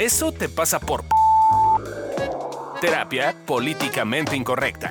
[0.00, 1.04] Eso te pasa por...
[2.80, 4.90] Terapia políticamente incorrecta.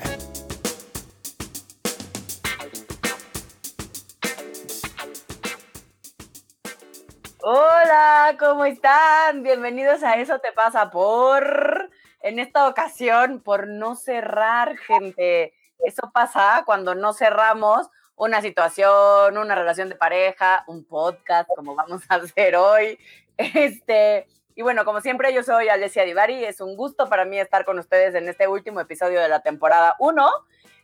[7.42, 9.41] Hola, ¿cómo están?
[9.41, 11.89] Bienvenidos a Eso te pasa por...
[12.21, 15.55] En esta ocasión, por no cerrar, gente.
[15.79, 22.03] Eso pasa cuando no cerramos una situación, una relación de pareja, un podcast, como vamos
[22.09, 22.99] a hacer hoy.
[23.37, 24.27] Este,
[24.59, 26.43] y bueno, como siempre, yo soy Alessia Divari.
[26.43, 29.95] Es un gusto para mí estar con ustedes en este último episodio de la temporada
[30.00, 30.29] 1.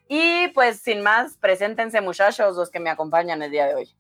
[0.07, 3.93] Y pues sin más, preséntense muchachos los que me acompañan el día de hoy.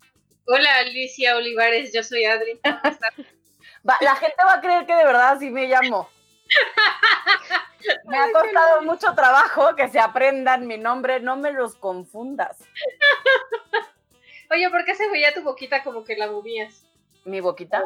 [0.45, 2.57] Hola Alicia Olivares, yo soy Adri.
[3.83, 6.09] la gente va a creer que de verdad así me llamo.
[8.05, 12.57] Me ha costado mucho trabajo que se aprendan mi nombre, no me los confundas.
[14.51, 16.83] Oye, ¿por qué se veía tu boquita como que la movías?
[17.25, 17.83] ¿Mi boquita?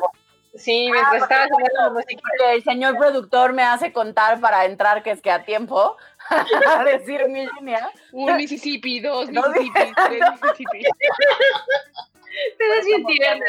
[0.55, 2.21] Sí, mientras ah, estabas haciendo música.
[2.51, 5.95] El señor productor me hace contar para entrar que es que a tiempo
[6.67, 7.91] a decir mi línea.
[8.11, 10.83] Un Mississippi, dos Mississippi, tres Mississippi.
[12.57, 13.45] Te das bien tierna.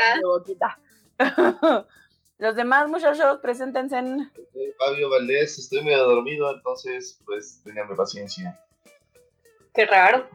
[2.38, 4.30] Los demás muchachos, preséntense en...
[4.78, 8.58] Fabio Valdés, estoy medio dormido, entonces pues tenganme paciencia.
[9.74, 10.28] Qué raro.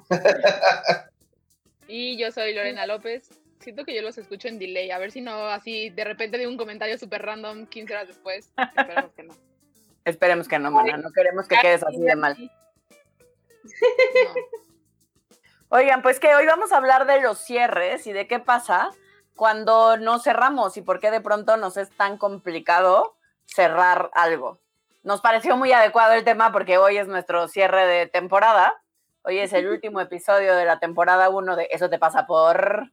[1.87, 3.29] y yo soy Lorena López.
[3.65, 6.45] Siento que yo los escucho en delay, a ver si no así de repente de
[6.45, 8.53] un comentario súper random 15 horas después.
[8.55, 9.33] Esperemos que no.
[10.05, 10.97] Esperemos que no, mana.
[10.97, 12.37] No queremos que quedes así de mal.
[15.69, 18.91] Oigan, pues que hoy vamos a hablar de los cierres y de qué pasa
[19.35, 24.59] cuando no cerramos y por qué de pronto nos es tan complicado cerrar algo.
[25.01, 28.79] Nos pareció muy adecuado el tema porque hoy es nuestro cierre de temporada.
[29.23, 32.91] Hoy es el último episodio de la temporada 1 de Eso te pasa por...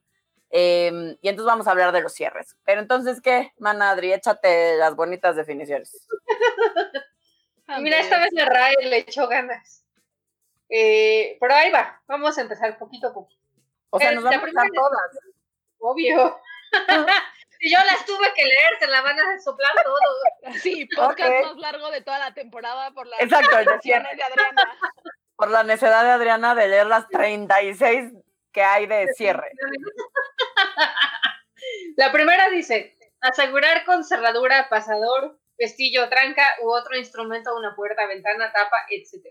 [0.55, 2.57] Em, y entonces vamos a hablar de los cierres.
[2.65, 4.13] Pero entonces, ¿qué, Manadri?
[4.13, 6.07] Échate las bonitas definiciones.
[7.81, 9.87] Mira, esta vez la RAE le echó ganas.
[10.69, 13.43] Eh, pero ahí va, vamos a empezar poquito a poquito.
[13.89, 15.19] O sea, nos vamos a empezar todas
[15.79, 16.41] obvio.
[17.59, 20.53] Si yo las tuve que leer, se la van a soplar todo.
[20.59, 24.09] Sí, podcast más largo de toda la temporada por la Exacto, de Adriana.
[25.37, 28.15] Por la necesidad de Adriana de leer las 36
[28.51, 29.53] que hay de cierre.
[31.97, 38.53] La primera dice, asegurar con cerradura, pasador, pestillo, tranca u otro instrumento, una puerta, ventana,
[38.53, 39.27] tapa, etc.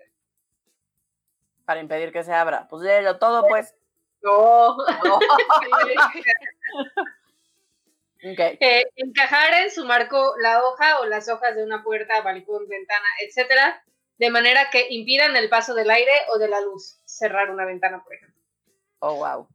[1.65, 2.67] Para impedir que se abra.
[2.69, 3.75] Pues léelo todo, pues.
[4.21, 4.77] No.
[8.21, 13.83] encajar en su marco la hoja o las hojas de una puerta, balcón, ventana, etcétera,
[14.17, 17.01] de manera que impidan el paso del aire o de la luz.
[17.05, 18.39] Cerrar una ventana, por ejemplo.
[18.99, 19.47] Oh, wow.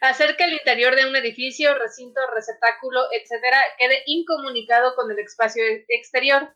[0.00, 5.62] Hacer que el interior de un edificio, recinto, receptáculo, etcétera, quede incomunicado con el espacio
[5.88, 6.54] exterior.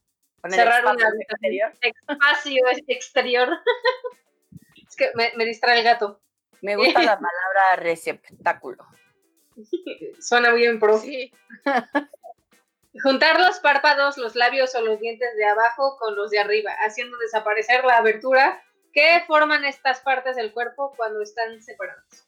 [0.49, 1.73] Cerrar una exterior.
[1.81, 3.49] espacio exterior.
[4.87, 6.21] Es que me, distrae el gato.
[6.61, 8.87] Me gusta la palabra receptáculo.
[10.21, 11.01] Suena bien pro.
[13.03, 17.17] Juntar los párpados, los labios o los dientes de abajo con los de arriba, haciendo
[17.19, 18.63] desaparecer la abertura
[18.93, 22.24] que forman estas partes del cuerpo cuando están separadas.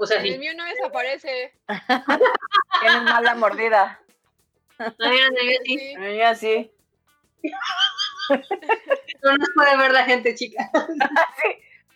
[0.00, 1.52] O sea, el mío no desaparece.
[2.80, 4.00] Tienes mala mordida.
[4.78, 6.72] A sí.
[9.22, 10.70] No nos puede ver la gente, chica.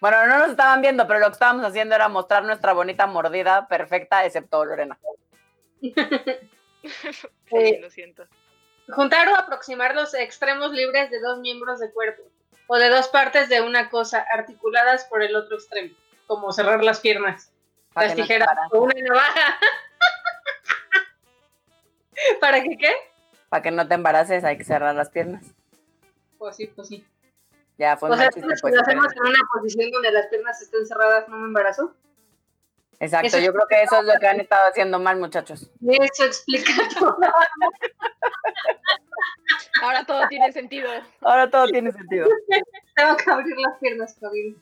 [0.00, 3.66] Bueno, no nos estaban viendo, pero lo que estábamos haciendo era mostrar nuestra bonita mordida
[3.69, 4.98] perfecta, excepto Lorena.
[5.81, 8.26] sí, lo siento.
[8.91, 12.22] Juntar o aproximar los extremos libres de dos miembros de cuerpo
[12.66, 15.94] o de dos partes de una cosa articuladas por el otro extremo,
[16.26, 17.53] como cerrar las piernas,
[17.94, 19.59] las tijeras o una navaja.
[22.41, 22.93] ¿Para qué qué?
[23.49, 25.44] Para que no te embaraces hay que cerrar las piernas.
[26.38, 27.06] Pues sí, pues sí.
[27.78, 30.87] Ya fue o sea, si lo pues, hacemos en una posición donde las piernas estén
[30.87, 31.94] cerradas, ¿no me embarazo?
[33.00, 35.69] Exacto, yo creo que eso es lo que han estado haciendo mal, muchachos.
[35.82, 37.19] Eso explica todo.
[39.82, 40.88] Ahora todo tiene sentido.
[41.20, 42.29] Ahora todo tiene sentido.
[42.94, 44.55] Tengo que abrir las piernas, Javier.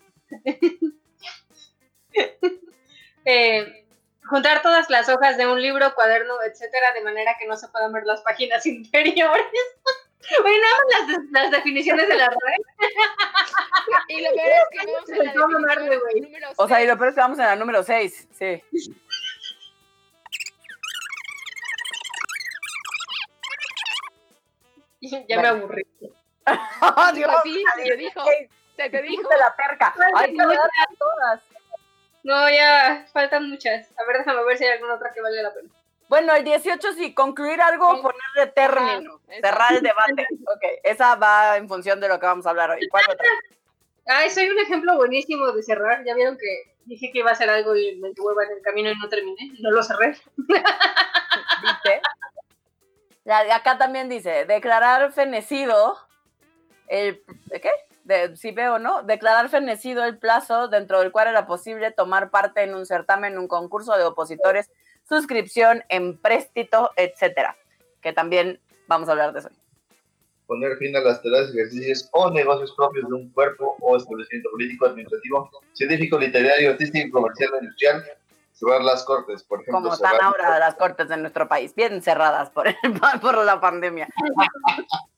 [3.24, 3.84] Eh,
[4.24, 7.92] juntar todas las hojas de un libro, cuaderno, etcétera, de manera que no se puedan
[7.92, 9.46] ver las páginas interiores.
[10.44, 12.36] Oye, nada las, las definiciones de la red.
[14.08, 14.86] y lo peor es que
[15.38, 15.74] vamos en la
[16.14, 18.62] número O sea, y lo peor es que vamos en la número 6, sí.
[25.28, 25.82] ya me aburrí.
[26.46, 28.24] oh, Dios, sí, se te dijo.
[28.76, 29.28] Se te dijo.
[29.38, 29.94] la perca.
[30.16, 30.42] Hay que
[30.98, 31.40] todas.
[32.24, 33.88] No, ya faltan muchas.
[33.98, 35.68] A ver, déjame ver si hay alguna otra que vale la pena.
[36.08, 40.26] Bueno, el 18 sí, concluir algo, Con- ponerle término, Ajá, cerrar el debate.
[40.54, 42.86] Ok, esa va en función de lo que vamos a hablar hoy.
[42.90, 43.26] ¿Cuál otra?
[44.06, 46.04] Ay, soy un ejemplo buenísimo de cerrar.
[46.04, 48.90] Ya vieron que dije que iba a hacer algo y me hueva en el camino
[48.90, 49.52] y no terminé.
[49.60, 50.16] No lo cerré.
[50.36, 52.00] dice.
[53.24, 55.96] La acá también dice, declarar fenecido
[56.88, 57.70] el ¿de ¿qué?
[58.04, 59.02] De, si veo, ¿no?
[59.04, 63.46] Declarar fenecido el plazo dentro del cual era posible tomar parte en un certamen, un
[63.46, 64.70] concurso de opositores,
[65.08, 67.56] suscripción, empréstito, etcétera.
[68.00, 69.50] Que también vamos a hablar de eso.
[70.46, 74.86] Poner fin a las tareas, ejercicios o negocios propios de un cuerpo o establecimiento político,
[74.86, 78.04] administrativo, científico, literario, artístico, comercial industrial.
[78.52, 79.80] Cerrar las cortes, por ejemplo.
[79.80, 82.76] Como están ahora las cortes de nuestro país, bien cerradas por, el-
[83.22, 84.08] por la pandemia.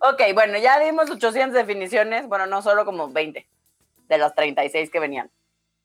[0.00, 3.48] Ok, bueno, ya dimos 800 definiciones, bueno, no solo como 20
[4.08, 5.30] de las 36 que venían.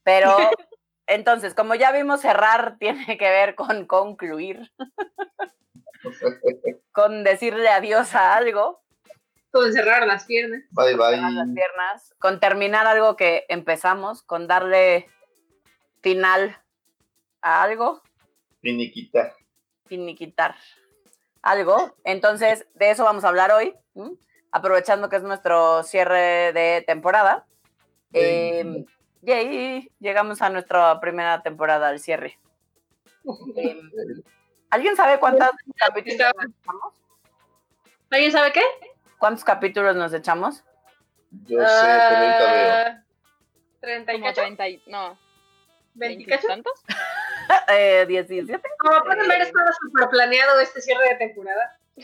[0.04, 0.36] Pero
[1.08, 4.72] entonces, como ya vimos, cerrar tiene que ver con concluir,
[6.92, 8.82] con decirle adiós a algo,
[9.52, 10.64] Con cerrar las piernas.
[10.72, 11.16] Bye bye.
[11.16, 15.10] cerrar las piernas, con terminar algo que empezamos, con darle
[16.02, 16.58] final
[17.42, 18.02] a algo,
[18.62, 19.36] Finiquita.
[19.88, 20.56] finiquitar
[21.44, 21.96] algo.
[22.04, 24.14] Entonces, de eso vamos a hablar hoy, ¿m?
[24.52, 27.46] aprovechando que es nuestro cierre de temporada.
[28.14, 28.86] Eh,
[29.22, 32.40] yay, llegamos a nuestra primera temporada al cierre.
[33.56, 33.80] Eh,
[34.70, 36.94] ¿Alguien sabe cuántos capítulos nos echamos?
[38.10, 38.64] ¿Alguien sabe qué?
[39.18, 40.64] ¿Cuántos capítulos nos echamos?
[41.46, 42.46] Yo sé, veo.
[42.48, 43.04] Ah,
[43.80, 44.42] 30 y Como cacho.
[44.42, 45.18] 30 y, no,
[45.96, 46.48] 20 y 20 cacho.
[46.48, 46.84] tantos.
[47.70, 48.62] eh, 17.
[48.80, 51.78] Como pueden ver, estaba súper planeado este cierre de temporada.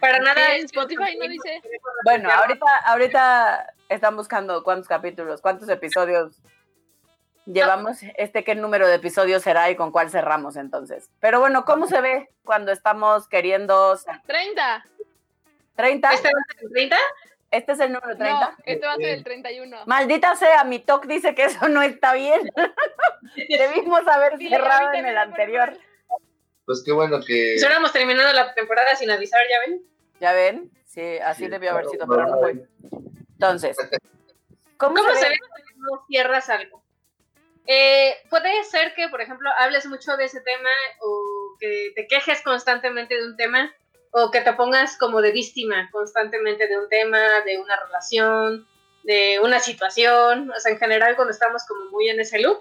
[0.00, 0.46] Para nada.
[0.46, 1.62] Sí, en Spotify no dice.
[2.04, 6.40] Bueno, ahorita, ahorita están buscando cuántos capítulos, cuántos episodios
[7.46, 7.98] llevamos.
[8.16, 11.08] Este, qué número de episodios será y con cuál cerramos entonces.
[11.20, 14.84] Pero bueno, ¿cómo se ve cuando estamos queriendo ser 30.
[15.76, 16.12] 30?
[16.12, 16.96] ¿Este va a ser el 30?
[17.52, 18.40] Este es el número 30.
[18.40, 19.76] No, este va a ser el 31.
[19.86, 22.40] Maldita sea, mi TOC dice que eso no está bien.
[23.48, 25.76] Debimos haber Sí, cerrado en el anterior.
[26.64, 27.54] Pues qué bueno que.
[27.54, 29.82] Estuviéramos terminando la temporada sin avisar, ¿ya ven?
[30.18, 30.70] ¿Ya ven?
[30.86, 32.66] Sí, así Sí, debió haber sido, pero no fue.
[33.32, 33.76] Entonces,
[34.78, 35.30] ¿cómo, ¿Cómo se ve?
[35.30, 36.82] ve cuando no cierras algo?
[37.66, 40.70] Eh, puede ser que, por ejemplo, hables mucho de ese tema
[41.00, 43.72] o que te quejes constantemente de un tema
[44.12, 48.66] o que te pongas como de víctima constantemente de un tema, de una relación,
[49.04, 50.50] de una situación.
[50.50, 52.58] O sea, en general, cuando estamos como muy en ese loop,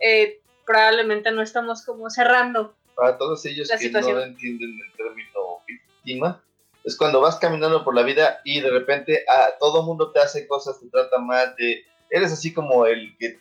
[0.00, 2.74] eh, probablemente no estamos como cerrando.
[2.94, 4.16] Para todos ellos que situación.
[4.16, 6.42] no entienden el término víctima,
[6.84, 10.46] es cuando vas caminando por la vida y de repente a todo mundo te hace
[10.46, 13.38] cosas, te trata mal, te, eres así como el que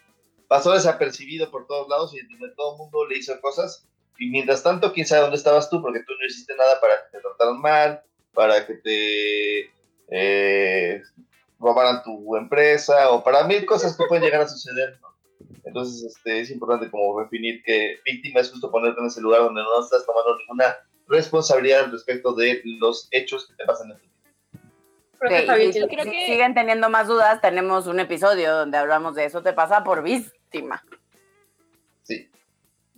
[0.48, 2.19] pasó desapercibido por todos lados y
[2.56, 3.88] todo el mundo le hizo cosas.
[4.22, 7.18] Y mientras tanto, quién sabe dónde estabas tú, porque tú no hiciste nada para que
[7.18, 8.04] te trataran mal,
[8.36, 9.72] para que te
[10.12, 11.02] eh,
[11.60, 15.00] robaran tu empresa o para mil cosas que pueden llegar a suceder.
[15.02, 15.08] ¿no?
[15.64, 19.64] Entonces este, es importante como definir que víctima es justo ponerte en ese lugar donde
[19.64, 20.78] no estás tomando ninguna
[21.08, 24.12] responsabilidad respecto de los hechos que te pasan en tu vida.
[25.30, 29.26] Sí, y si, Creo que- siguen teniendo más dudas, tenemos un episodio donde hablamos de
[29.26, 30.84] eso te pasa por víctima.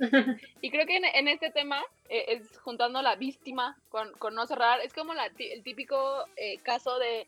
[0.62, 4.45] Y creo que en, en este tema, eh, es juntando la víctima con, con no
[4.48, 7.27] cerrar, es como la el típico eh, caso de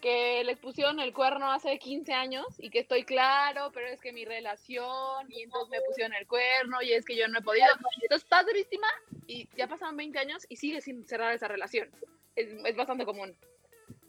[0.00, 4.12] que les pusieron el cuerno hace 15 años y que estoy claro, pero es que
[4.12, 7.66] mi relación y entonces me pusieron el cuerno y es que yo no he podido.
[8.02, 8.86] Entonces estás de víctima
[9.26, 11.90] y ya pasaron 20 años y sigues sin cerrar esa relación.
[12.34, 13.36] Es, es bastante común.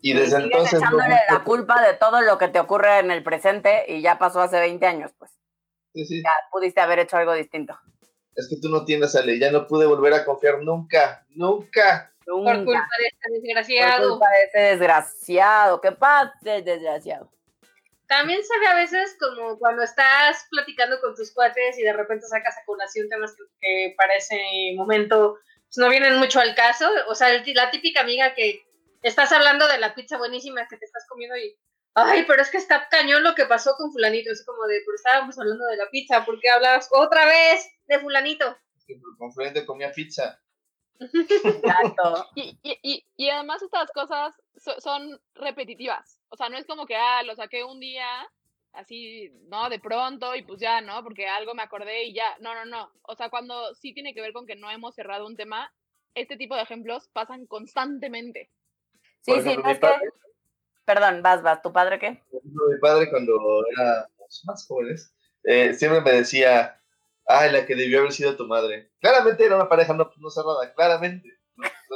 [0.01, 0.73] y desde Sigues entonces...
[0.73, 4.17] no echándole la culpa de todo lo que te ocurre en el presente y ya
[4.17, 5.31] pasó hace 20 años, pues
[5.93, 6.21] Sí, sí.
[6.23, 7.77] ya pudiste haber hecho algo distinto.
[8.35, 12.11] Es que tú no tienes a ley, ya no pude volver a confiar nunca, nunca.
[12.25, 12.63] Por Nunca.
[12.63, 14.09] culpa de este Por desgraciado.
[14.11, 15.81] culpa de ese desgraciado.
[15.81, 16.31] ¿Qué pasa,
[16.63, 17.29] desgraciado?
[18.07, 22.27] También se ve a veces como cuando estás platicando con tus cuates y de repente
[22.27, 24.37] sacas a colación temas que, que para ese
[24.75, 26.89] momento pues, no vienen mucho al caso.
[27.07, 28.65] O sea, la típica amiga que
[29.01, 31.57] estás hablando de la pizza buenísima que te estás comiendo y,
[31.93, 34.31] ay, pero es que está cañón lo que pasó con fulanito.
[34.31, 37.99] Es como de, pero estábamos hablando de la pizza, ¿por qué hablas otra vez de
[37.99, 38.57] fulanito?
[39.17, 40.39] Con frente comía pizza.
[40.99, 42.29] Exacto.
[42.35, 46.19] Y, y, y, y además estas cosas so- son repetitivas.
[46.29, 48.07] O sea, no es como que, ah, lo saqué un día,
[48.73, 49.69] así, ¿no?
[49.69, 51.03] De pronto y pues ya, ¿no?
[51.03, 52.37] Porque algo me acordé y ya.
[52.39, 52.91] No, no, no.
[53.03, 55.73] O sea, cuando sí tiene que ver con que no hemos cerrado un tema,
[56.13, 58.49] este tipo de ejemplos pasan constantemente.
[59.21, 59.87] Sí, sí, no es que,
[60.85, 61.61] Perdón, vas, vas.
[61.61, 62.23] ¿Tu padre qué?
[62.31, 63.33] Mi padre cuando
[63.71, 66.81] éramos más jóvenes, eh, siempre me decía,
[67.25, 68.91] ay, la que debió haber sido tu madre.
[68.99, 71.29] Claramente era una pareja no, no cerrada, claramente.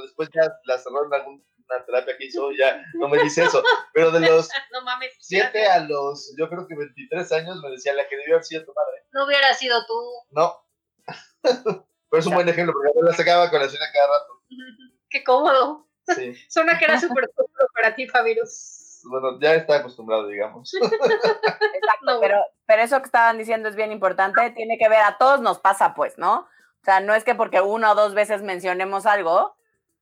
[0.02, 3.64] Después ya la cerraron en alguna terapia que hizo, ya no me dice eso.
[3.94, 7.94] Pero de los no mames, 7 a los, yo creo que 23 años, me decía,
[7.94, 9.04] la que debió haber sido tu madre.
[9.12, 9.94] No hubiera sido tú.
[10.32, 10.66] No.
[12.10, 14.42] Pero es un buen ejemplo, porque la sacaba con la cena cada rato.
[15.10, 15.88] Qué cómodo.
[16.08, 16.36] Sí.
[16.50, 18.75] Suena que era súper cómodo para ti, Fabiros.
[19.06, 20.74] Bueno, ya está acostumbrado, digamos.
[20.82, 25.42] Exacto, pero, pero eso que estaban diciendo es bien importante, tiene que ver, a todos
[25.42, 26.40] nos pasa, pues, ¿no?
[26.40, 29.56] O sea, no es que porque una o dos veces mencionemos algo,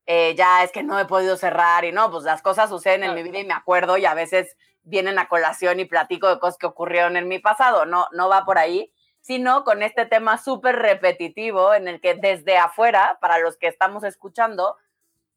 [0.05, 3.15] eh, ya es que no he podido cerrar y no, pues las cosas suceden en
[3.15, 6.57] mi vida y me acuerdo y a veces vienen a colación y platico de cosas
[6.57, 8.91] que ocurrieron en mi pasado, no, no va por ahí,
[9.22, 14.03] sino con este tema súper repetitivo en el que desde afuera, para los que estamos
[14.03, 14.75] escuchando,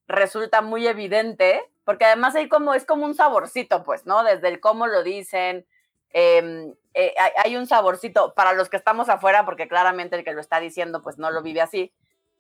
[0.09, 4.23] resulta muy evidente, porque además hay como, es como un saborcito, pues, ¿no?
[4.25, 5.67] Desde el cómo lo dicen,
[6.11, 10.41] em, eh, hay, un saborcito para los que estamos afuera, porque claramente el que lo
[10.41, 11.93] está diciendo, pues no lo vive así.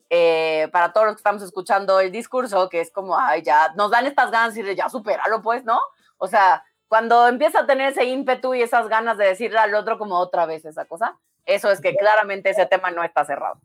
[0.09, 3.91] Eh, para todos los que estamos escuchando el discurso, que es como, ay, ya, nos
[3.91, 5.81] dan estas ganas de decirle, ya supéralo, pues, ¿no?
[6.19, 9.99] O sea, cuando empieza a tener ese ímpetu y esas ganas de decirle al otro
[9.99, 13.61] como otra vez esa cosa, eso es que claramente ese tema no está cerrado.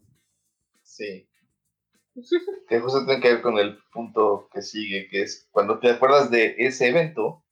[0.82, 1.28] Sí.
[2.68, 6.30] Que justo tiene que ver con el punto que sigue, que es cuando te acuerdas
[6.30, 7.44] de ese evento,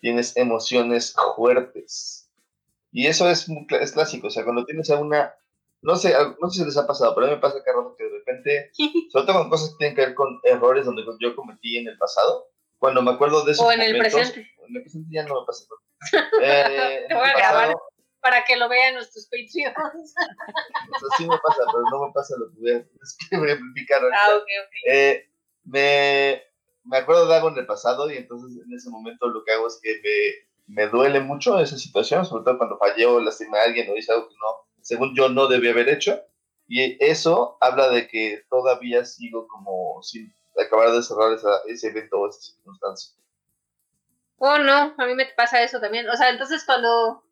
[0.00, 2.30] tienes emociones fuertes.
[2.92, 3.46] Y eso es,
[3.80, 5.34] es clásico, o sea, cuando tienes a una,
[5.82, 8.10] no sé, no sé si les ha pasado, pero a mí me pasa que de
[8.10, 8.70] repente,
[9.10, 11.98] sobre todo con cosas que tienen que ver con errores donde yo cometí en el
[11.98, 12.46] pasado,
[12.78, 13.64] cuando me acuerdo de eso.
[13.64, 14.46] O en el presente.
[14.68, 15.64] En el presente ya no me pasa.
[16.42, 17.74] Eh, Te voy a grabar
[18.24, 20.14] para que lo vean nuestros Patreons.
[20.96, 24.42] Eso sí me pasa, pero no me pasa lo que voy a, explicar Ah, ok,
[24.42, 24.72] ok.
[24.88, 25.28] Eh,
[25.64, 26.42] me,
[26.84, 29.66] me acuerdo de algo en el pasado y entonces en ese momento lo que hago
[29.66, 30.00] es que
[30.66, 33.96] me, me duele mucho esa situación, sobre todo cuando fallé o lastimé a alguien o
[33.96, 36.18] hice algo que no, según yo no debía haber hecho.
[36.66, 42.20] Y eso habla de que todavía sigo como sin acabar de cerrar esa, ese evento
[42.20, 43.14] o esa circunstancia.
[44.38, 46.08] Oh, no, a mí me pasa eso también.
[46.08, 47.22] O sea, entonces cuando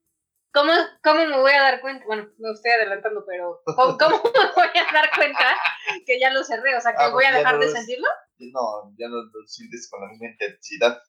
[0.52, 2.04] ¿Cómo, ¿Cómo me voy a dar cuenta?
[2.04, 5.56] Bueno, me estoy adelantando, pero ¿cómo, cómo me voy a dar cuenta
[6.04, 6.76] que ya lo cerré?
[6.76, 8.06] O sea, que ah, voy a dejar de sentirlo.
[8.38, 11.02] No, ya no lo sientes con la misma intensidad.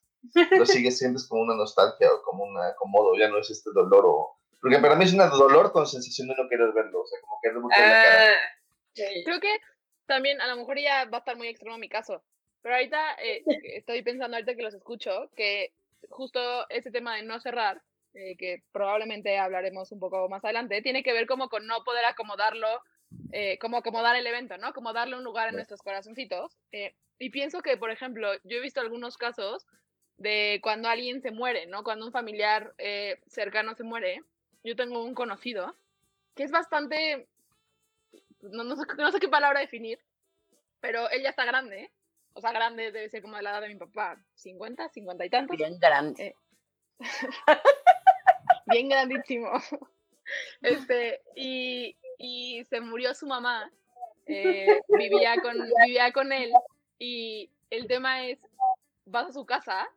[0.52, 4.06] Lo sigues sientes como una nostalgia o como un acomodo, ya no es este dolor
[4.06, 4.40] o...
[4.62, 7.38] Porque para mí es un dolor con sensación de no querer verlo, o sea, como
[7.42, 8.34] que ah, la cara.
[9.26, 9.60] Creo que
[10.06, 12.24] también a lo mejor ya va a estar muy extremo mi caso,
[12.62, 13.44] pero ahorita eh,
[13.76, 15.74] estoy pensando ahorita que los escucho, que
[16.10, 17.82] justo ese tema de no cerrar,
[18.14, 22.06] eh, que probablemente hablaremos un poco más adelante, tiene que ver como con no poder
[22.06, 22.68] acomodarlo,
[23.32, 24.74] eh, como acomodar el evento, ¿no?
[24.74, 26.58] Como darle un lugar en nuestros corazoncitos.
[26.72, 29.66] Eh, y pienso que, por ejemplo, yo he visto algunos casos
[30.18, 31.84] de cuando alguien se muere, ¿no?
[31.84, 32.74] Cuando un familiar
[33.28, 34.22] cercano se muere.
[34.64, 35.76] Yo tengo un conocido
[36.36, 37.28] que es bastante,
[38.42, 40.00] no, no, sé, no sé qué palabra definir,
[40.80, 41.92] pero él ya está grande,
[42.34, 45.30] o sea, grande debe ser como de la edad de mi papá, 50, 50 y
[45.30, 45.58] tantos.
[45.58, 46.36] Bien grande.
[48.66, 49.50] bien grandísimo.
[50.62, 53.70] Este, y, y se murió su mamá.
[54.26, 55.54] Eh, vivía, con,
[55.86, 56.52] vivía con él.
[56.98, 58.40] Y el tema es,
[59.06, 59.90] vas a su casa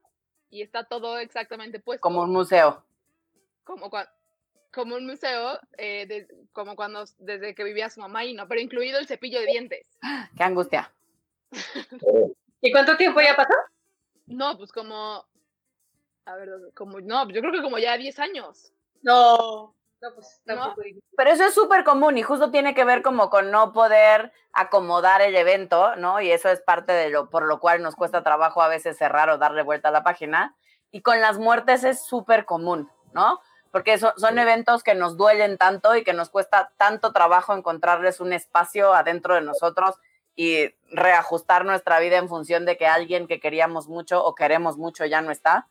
[0.50, 2.00] y está todo exactamente puesto.
[2.00, 2.84] Como un museo.
[3.62, 3.88] Como,
[4.72, 8.98] como un museo, eh, como cuando desde que vivía su mamá y no, pero incluido
[8.98, 9.86] el cepillo de dientes.
[10.36, 10.92] ¡Qué angustia!
[12.60, 13.54] ¿Y cuánto tiempo ya pasó?
[14.26, 15.24] No, pues como
[16.26, 18.72] a ver, como, no, yo creo que como ya 10 años.
[19.02, 20.40] No, no, pues
[21.16, 25.22] Pero eso es súper común y justo tiene que ver como con no poder acomodar
[25.22, 26.20] el evento, ¿no?
[26.20, 29.30] Y eso es parte de lo por lo cual nos cuesta trabajo a veces cerrar
[29.30, 30.56] o darle vuelta a la página.
[30.90, 33.40] Y con las muertes es súper común, ¿no?
[33.70, 38.32] Porque son eventos que nos duelen tanto y que nos cuesta tanto trabajo encontrarles un
[38.32, 39.96] espacio adentro de nosotros
[40.34, 45.04] y reajustar nuestra vida en función de que alguien que queríamos mucho o queremos mucho
[45.04, 45.68] ya no está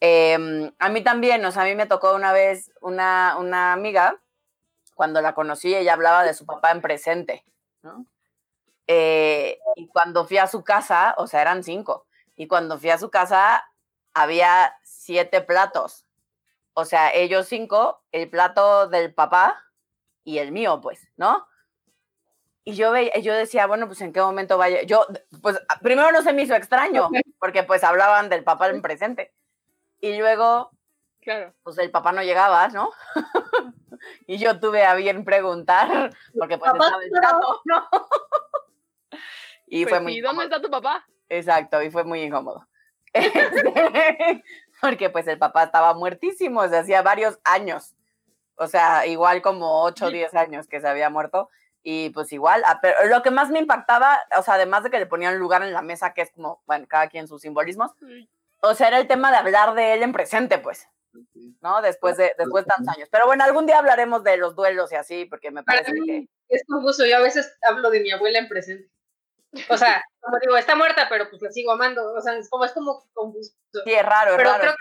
[0.00, 4.20] Em, a mí también, o sea, a mí me tocó una vez una, una amiga,
[4.94, 7.44] cuando la conocí, ella hablaba de su papá en presente,
[7.82, 8.06] ¿no?
[8.86, 12.98] Eh, y cuando fui a su casa, o sea, eran cinco, y cuando fui a
[12.98, 13.64] su casa
[14.14, 16.06] había siete platos.
[16.74, 19.64] O sea, ellos cinco, el plato del papá
[20.24, 21.46] y el mío, pues, ¿no?
[22.64, 24.82] Y yo, veía, yo decía, bueno, pues en qué momento vaya.
[24.82, 25.06] Yo,
[25.42, 27.08] pues primero no se me hizo extraño,
[27.40, 29.32] porque pues hablaban del papá en presente.
[30.00, 30.70] Y luego,
[31.20, 31.54] claro.
[31.62, 32.90] pues el papá no llegaba, ¿no?
[34.26, 37.88] y yo tuve a bien preguntar, porque pues estaba el chato, ¿no?
[39.66, 41.06] y pues fue muy ¿Y dónde está tu papá?
[41.28, 42.66] Exacto, y fue muy incómodo.
[44.80, 47.94] porque pues el papá estaba muertísimo desde hacía varios años.
[48.56, 51.48] O sea, igual como 8 o 10 años que se había muerto.
[51.82, 54.98] Y pues igual, ah, pero lo que más me impactaba, o sea, además de que
[54.98, 57.92] le ponían lugar en la mesa, que es como, bueno, cada quien sus simbolismos,
[58.60, 60.88] o sea, era el tema de hablar de él en presente, pues,
[61.60, 61.80] ¿no?
[61.82, 63.08] Después de, después de tantos años.
[63.10, 66.28] Pero bueno, algún día hablaremos de los duelos y así, porque me parece que...
[66.48, 68.90] Es confuso, yo a veces hablo de mi abuela en presente.
[69.68, 72.14] O sea, como digo, está muerta, pero pues la sigo amando.
[72.14, 73.52] O sea, es como, es como confuso.
[73.84, 74.60] Sí, es raro, es pero raro.
[74.60, 74.74] creo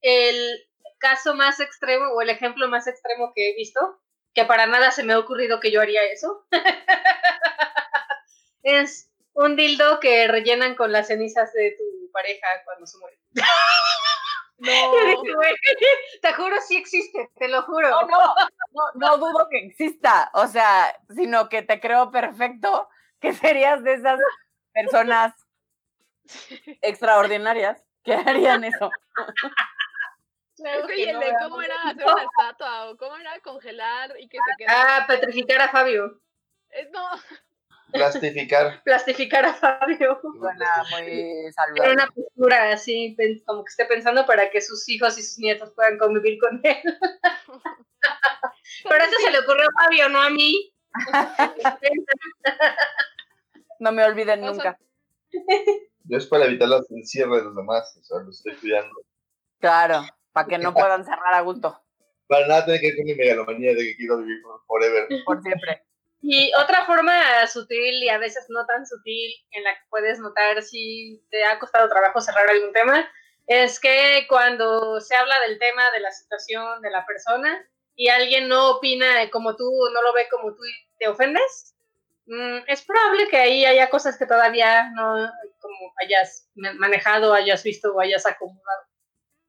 [0.00, 0.68] que el
[0.98, 4.00] caso más extremo o el ejemplo más extremo que he visto,
[4.34, 6.46] que para nada se me ha ocurrido que yo haría eso,
[8.62, 13.18] es un dildo que rellenan con las cenizas de tu pareja cuando se muere.
[14.60, 14.68] No.
[16.20, 17.88] te juro sí existe, te lo juro.
[17.88, 18.34] No, no,
[18.74, 22.86] no, no dudo que exista, o sea, sino que te creo perfecto
[23.20, 24.20] que serías de esas
[24.74, 25.32] personas
[26.82, 28.90] extraordinarias que harían eso.
[30.56, 34.56] Claro que no, ¿Cómo era hacer una estatua o cómo era congelar y que se
[34.58, 34.96] quedara?
[34.98, 36.20] Ah, petrificar a Fabio.
[36.70, 37.08] Eh, no.
[37.92, 38.82] Plastificar.
[38.84, 40.20] Plastificar a Fabio.
[40.20, 41.82] Suena muy saludable.
[41.82, 45.72] Era una postura así, como que esté pensando para que sus hijos y sus nietos
[45.74, 46.76] puedan convivir con él.
[48.88, 50.72] Pero eso se le ocurrió a Fabio, no a mí.
[53.78, 54.78] no me olviden nunca.
[56.04, 58.94] Yo es para evitar los encierros de los demás, o sea, los estoy cuidando.
[59.60, 61.80] Claro, para que no puedan cerrar a gusto.
[62.26, 65.08] Para nada tener que ver con mi megalomanía de que quiero vivir forever.
[65.24, 65.84] Por siempre.
[66.22, 70.62] Y otra forma sutil y a veces no tan sutil en la que puedes notar
[70.62, 73.10] si te ha costado trabajo cerrar algún tema
[73.46, 78.48] es que cuando se habla del tema, de la situación, de la persona, y alguien
[78.48, 81.74] no opina como tú, no lo ve como tú y te ofendes,
[82.26, 87.92] mm, es probable que ahí haya cosas que todavía no como hayas manejado, hayas visto
[87.92, 88.82] o hayas acomodado.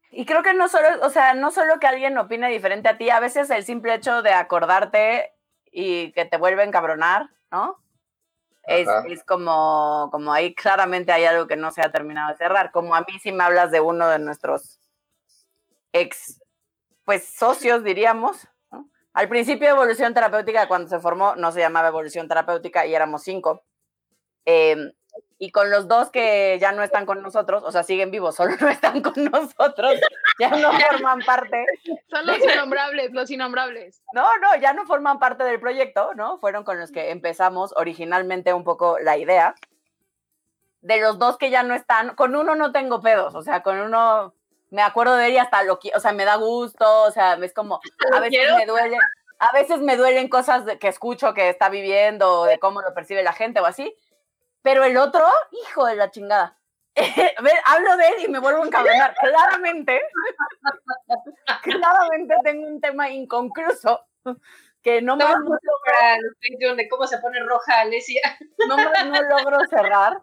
[0.09, 3.09] Y creo que no solo, o sea, no solo que alguien opine diferente a ti,
[3.09, 5.31] a veces el simple hecho de acordarte
[5.71, 7.81] y que te vuelve a encabronar, ¿no?
[8.63, 12.71] Es, es, como, como ahí claramente hay algo que no se ha terminado de cerrar.
[12.71, 14.79] Como a mí si me hablas de uno de nuestros
[15.93, 16.41] ex,
[17.03, 18.47] pues socios, diríamos.
[18.71, 18.87] ¿no?
[19.13, 23.23] Al principio de Evolución Terapéutica, cuando se formó, no se llamaba Evolución Terapéutica y éramos
[23.23, 23.63] cinco.
[24.45, 24.93] Eh,
[25.37, 28.55] y con los dos que ya no están con nosotros, o sea, siguen vivos, solo
[28.59, 29.95] no están con nosotros,
[30.39, 31.65] ya no forman parte.
[32.11, 34.03] Son los innombrables, los innombrables.
[34.13, 36.37] No, no, ya no forman parte del proyecto, ¿no?
[36.37, 39.55] Fueron con los que empezamos originalmente un poco la idea.
[40.81, 43.79] De los dos que ya no están, con uno no tengo pedos, o sea, con
[43.79, 44.35] uno
[44.69, 47.53] me acuerdo de él y hasta lo o sea, me da gusto, o sea, es
[47.53, 47.81] como,
[48.13, 48.97] a veces me duele,
[49.39, 53.21] a veces me duelen cosas de, que escucho que está viviendo, de cómo lo percibe
[53.21, 53.95] la gente o así,
[54.61, 56.57] pero el otro, hijo de la chingada.
[56.95, 59.15] Ver, hablo de él y me vuelvo a encabronar.
[59.15, 60.01] Claramente,
[61.63, 64.05] claramente tengo un tema inconcluso
[64.81, 65.57] que no, no me
[66.59, 68.21] logro, de cómo se pone roja Alesia.
[68.67, 70.21] No, no logro cerrar.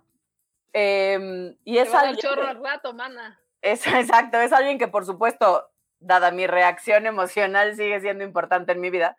[0.72, 3.40] Eh, y es alguien, chorro al rato, mana.
[3.62, 5.70] Es, exacto, es alguien que por supuesto,
[6.00, 9.16] dada mi reacción emocional, sigue siendo importante en mi vida.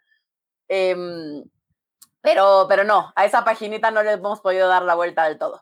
[0.67, 0.95] Eh,
[2.21, 5.61] pero, pero no, a esa paginita no le hemos podido dar la vuelta del todo.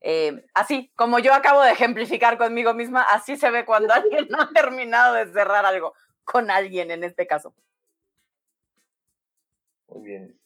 [0.00, 4.40] Eh, así, como yo acabo de ejemplificar conmigo misma, así se ve cuando alguien no
[4.40, 7.54] ha terminado de cerrar algo con alguien en este caso.
[9.88, 10.38] Muy bien.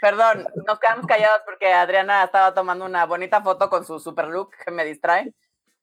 [0.00, 4.52] Perdón, nos quedamos callados porque Adriana estaba tomando una bonita foto con su super look
[4.64, 5.34] que me distrae.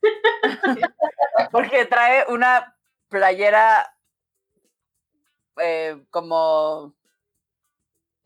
[1.52, 2.76] porque trae una
[3.10, 3.96] playera
[5.58, 6.96] eh, como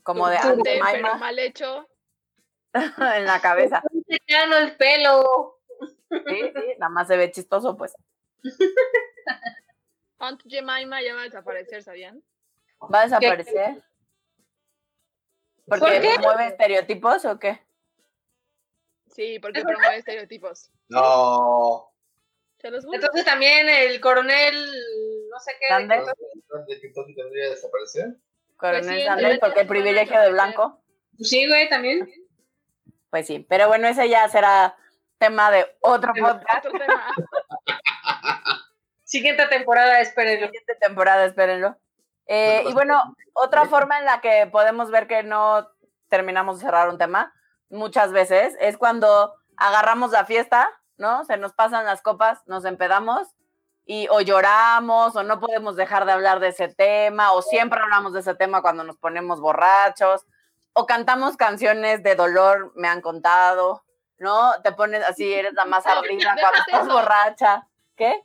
[0.08, 1.86] como de Ante, pero mal hecho.
[3.18, 3.84] en la cabeza.
[4.48, 5.60] no el pelo.
[6.10, 7.94] Sí, sí, nada más se ve chistoso, pues.
[10.20, 12.24] Aunt Jemima ya va a desaparecer, ¿sabían?
[12.82, 13.84] ¿Va a desaparecer?
[15.66, 16.14] ¿Porque ¿Por qué?
[16.16, 17.60] promueve estereotipos o qué?
[19.12, 20.72] Sí, porque promueve estereotipos.
[20.88, 21.92] No.
[22.60, 22.96] Se los juro.
[22.96, 24.56] Entonces también el coronel,
[25.30, 25.74] no sé qué.
[25.74, 25.98] ¿Dónde?
[26.68, 28.18] ¿De Kentucky tendría que desaparecer?
[28.58, 30.82] Coronel Pues sí, Sanders, porque el privilegio de blanco.
[31.20, 32.10] Sí, güey, también.
[33.10, 34.76] Pues sí, pero bueno, ese ya será
[35.18, 36.66] tema de otro podcast.
[36.66, 37.08] Otro tema.
[39.04, 40.48] Siguiente temporada, espérenlo.
[40.48, 41.78] siguiente temporada, espérenlo.
[42.26, 45.70] Eh, y bueno, otra forma en la que podemos ver que no
[46.10, 47.34] terminamos de cerrar un tema,
[47.70, 51.24] muchas veces, es cuando agarramos la fiesta, ¿no?
[51.24, 53.30] Se nos pasan las copas, nos empedamos
[53.88, 58.14] y o lloramos o no podemos dejar de hablar de ese tema o siempre hablamos
[58.14, 60.26] de ese tema cuando nos ponemos borrachos
[60.74, 63.84] o cantamos canciones de dolor, me han contado.
[64.20, 64.54] ¿no?
[64.64, 67.68] Te pones así, eres la más ardida cuando estás borracha.
[67.96, 68.22] ¿Qué?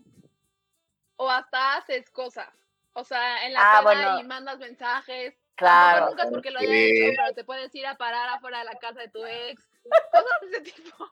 [1.17, 2.49] O hasta haces cosas.
[2.95, 5.35] O sea, en la ah, y mandas mensajes.
[5.55, 6.11] Claro.
[6.11, 8.79] Nunca es porque lo hayas hecho, pero te puedes ir a parar afuera de la
[8.79, 9.67] casa de tu ex.
[10.13, 11.11] Cosas de ese tipo.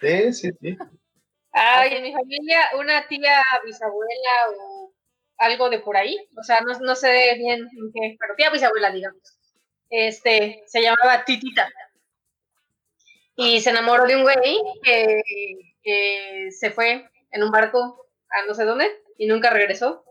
[0.00, 0.78] Sí, sí, sí.
[1.54, 4.92] Ay, en mi familia, una tía bisabuela o
[5.38, 8.90] algo de por ahí, o sea, no, no sé bien en qué, pero tía bisabuela,
[8.90, 9.38] digamos.
[9.88, 11.68] Este, se llamaba Titita.
[13.36, 15.22] Y se enamoró de un güey que,
[15.82, 20.04] que se fue en un barco a no sé dónde y nunca regresó.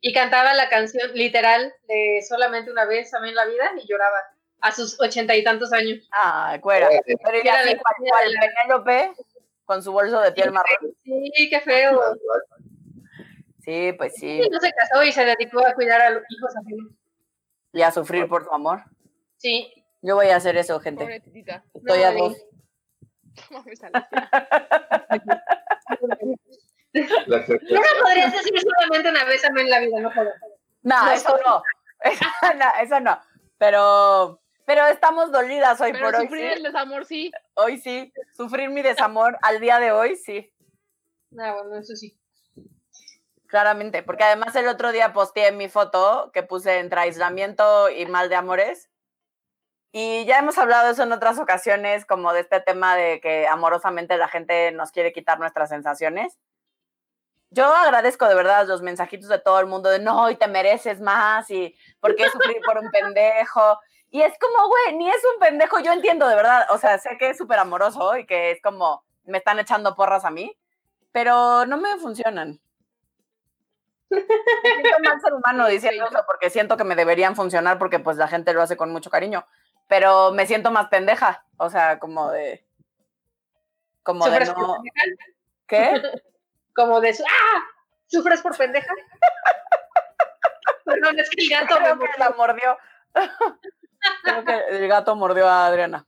[0.00, 4.18] Y cantaba la canción literal de solamente una vez a en la vida y lloraba
[4.60, 6.08] a sus ochenta y tantos años.
[6.12, 6.88] Ah, cuera.
[7.04, 9.12] Pero era así, cual, Penélope
[9.68, 10.96] con su bolso de piel marrón.
[11.04, 12.00] Sí, qué feo.
[13.60, 14.40] Sí, pues sí.
[14.42, 14.48] sí.
[14.48, 16.90] No se casó y se dedicó a cuidar a los hijos ajenos.
[17.74, 18.82] Y a sufrir por su amor.
[19.36, 19.70] Sí.
[20.00, 21.22] Yo voy a hacer eso, gente.
[21.74, 22.34] Estoy a dos.
[23.50, 23.76] no me
[28.02, 30.30] podrías decir solamente una vez a mí en la vida, no puedo.
[30.82, 31.62] No, eso no.
[32.54, 32.66] no.
[32.82, 33.20] Eso no.
[33.58, 36.26] Pero, pero estamos dolidas hoy por hoy.
[36.26, 37.32] Sufrir el desamor, sí.
[37.54, 38.12] Hoy sí.
[38.36, 40.52] Sufrir mi desamor al día de hoy, sí.
[41.38, 42.20] Ah, bueno, eso sí.
[43.46, 48.28] Claramente, porque además el otro día posteé mi foto que puse entre aislamiento y mal
[48.28, 48.90] de amores.
[49.90, 53.48] Y ya hemos hablado de eso en otras ocasiones, como de este tema de que
[53.48, 56.36] amorosamente la gente nos quiere quitar nuestras sensaciones
[57.50, 61.00] yo agradezco de verdad los mensajitos de todo el mundo de no, y te mereces
[61.00, 63.78] más, y por qué sufrir por un pendejo.
[64.10, 67.18] Y es como, güey, ni es un pendejo, yo entiendo de verdad, o sea, sé
[67.18, 70.56] que es súper amoroso y que es como, me están echando porras a mí,
[71.12, 72.58] pero no me funcionan.
[74.10, 78.16] Me siento mal ser humano diciendo eso porque siento que me deberían funcionar porque pues
[78.16, 79.46] la gente lo hace con mucho cariño,
[79.88, 82.64] pero me siento más pendeja, o sea, como de...
[84.02, 84.82] Como de no...
[85.66, 86.00] ¿Qué?
[86.74, 87.62] como de ¡ah!
[88.06, 88.90] ¿Sufres por pendeja?
[90.86, 92.78] Perdón, es que el gato me la mordió.
[94.22, 96.04] Creo que el gato mordió a Adriana.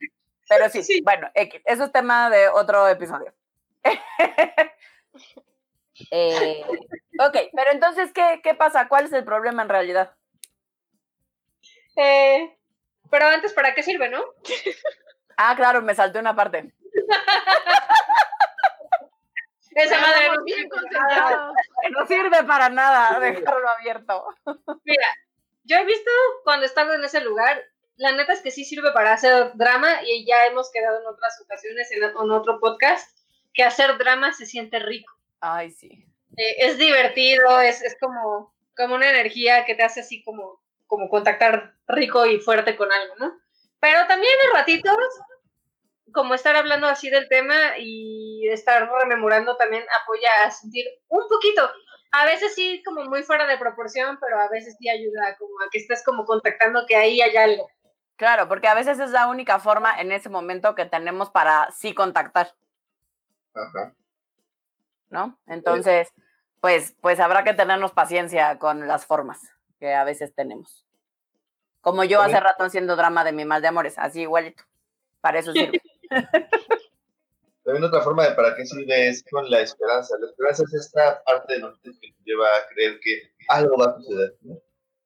[0.48, 3.32] Pero sí, bueno, eso es tema de otro episodio.
[6.10, 6.64] eh,
[7.18, 8.88] ok, pero entonces, ¿qué, ¿qué pasa?
[8.88, 10.12] ¿Cuál es el problema en realidad?
[11.96, 12.56] Eh,
[13.10, 14.24] pero antes, ¿para qué sirve, no?
[15.36, 16.72] ah, claro, me salté una parte.
[19.72, 20.30] Esa madre
[21.90, 24.26] no sirve para nada dejarlo abierto.
[24.84, 25.06] Mira,
[25.64, 26.10] yo he visto
[26.44, 27.62] cuando estaba en ese lugar,
[28.00, 31.38] la neta es que sí sirve para hacer drama y ya hemos quedado en otras
[31.42, 33.14] ocasiones en, otro podcast
[33.52, 35.12] que hacer drama se siente rico.
[35.40, 36.06] Ay, sí.
[36.34, 41.10] Eh, es divertido, es, es como, como una energía que te hace así como, como
[41.10, 43.38] contactar rico y fuerte con algo, ¿no?
[43.80, 44.96] Pero también en ratitos
[46.14, 51.70] como estar hablando así del tema y estar rememorando también apoya a sentir un poquito.
[52.12, 55.68] A veces sí como muy fuera de proporción, pero a veces sí ayuda como a
[55.70, 57.68] que estés como contactando que ahí hay algo.
[58.20, 61.94] Claro, porque a veces es la única forma en ese momento que tenemos para sí
[61.94, 62.52] contactar.
[63.54, 63.94] Ajá.
[65.08, 65.38] ¿No?
[65.46, 66.12] Entonces,
[66.60, 69.40] pues, pues habrá que tenernos paciencia con las formas
[69.78, 70.84] que a veces tenemos.
[71.80, 74.64] Como yo hace rato haciendo drama de mi mal de amores, así igualito.
[75.22, 75.80] Para eso sirve.
[77.64, 80.14] También otra forma de para qué sirve es con la esperanza.
[80.20, 83.86] La esperanza es esta parte de nosotros que nos lleva a creer que algo va
[83.86, 84.36] a suceder.
[84.42, 84.60] ¿no?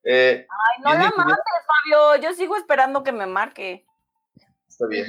[0.04, 1.36] Eh, Ay, no la mates,
[1.66, 2.22] Fabio.
[2.22, 3.86] Yo sigo esperando que me marque.
[4.68, 5.06] Está bien.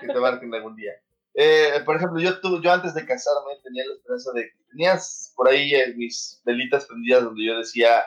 [0.00, 0.92] que te marquen algún día.
[1.34, 5.32] Eh, por ejemplo, yo, tú, yo antes de casarme tenía la esperanza de que tenías
[5.36, 8.04] por ahí eh, mis velitas prendidas donde yo decía,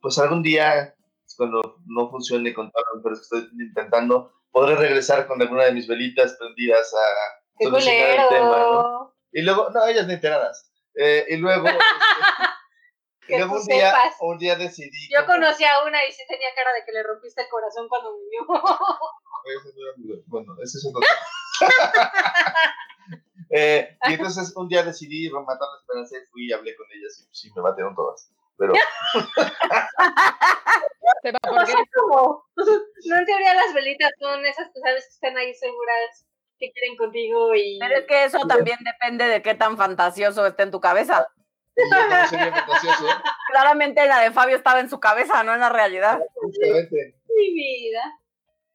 [0.00, 0.94] pues algún día,
[1.36, 5.72] cuando no funcione con todas las mujeres que estoy intentando, podré regresar con alguna de
[5.72, 9.14] mis velitas prendidas a solucionar el tema, ¿no?
[9.32, 10.70] Y luego, no, ellas ni enteradas.
[10.94, 11.66] Eh, y luego,
[13.28, 15.08] luego un día, un día decidí.
[15.10, 18.12] Yo conocí a una y sí tenía cara de que le rompiste el corazón cuando
[18.12, 18.46] me vio.
[20.26, 21.02] bueno, ese es un
[23.50, 27.20] eh, y entonces un día decidí rematar la esperanza y fui y hablé con ellas
[27.20, 28.30] y sí, me batieron todas.
[28.56, 28.72] Pero.
[33.04, 36.26] no en teoría las velitas son esas que sabes que están ahí seguras,
[36.58, 37.78] que quieren contigo y...
[37.78, 41.28] Pero es que eso también depende de qué tan fantasioso esté en tu cabeza.
[43.48, 46.20] Claramente la de Fabio estaba en su cabeza, no en la realidad.
[47.36, 48.18] Mi vida.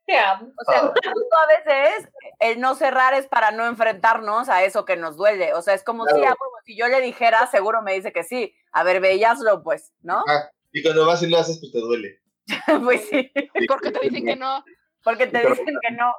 [0.05, 0.53] Te amo.
[0.57, 0.93] O sea, ah.
[0.93, 5.53] a veces el no cerrar es para no enfrentarnos a eso que nos duele.
[5.53, 6.33] O sea, es como si, ah,
[6.65, 8.55] si yo le dijera, seguro me dice que sí.
[8.71, 10.23] A ver, veíaslo, pues, ¿no?
[10.71, 12.21] y cuando vas y lo haces, pues te duele.
[12.83, 13.31] pues sí.
[13.67, 14.63] Porque te dicen que no.
[15.03, 16.13] Porque te dicen que no.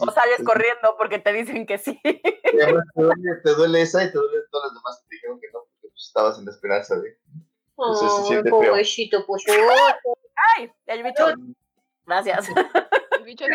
[0.00, 2.00] o sales corriendo porque te dicen que sí.
[2.02, 5.60] te, duele, esa y te duele todas las demás que te dijeron que no,
[6.06, 7.16] estabas en la esperanza de.
[7.70, 8.76] Entonces se siente feo.
[9.26, 9.44] pues.
[10.56, 10.70] ¡Ay!
[10.86, 11.26] El bicho.
[12.06, 12.48] Gracias.
[13.18, 13.48] El bicho eh,